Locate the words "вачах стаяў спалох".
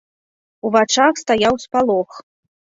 0.77-2.11